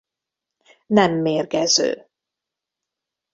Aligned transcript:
Nem 0.85 1.13
mérgező. 1.13 2.07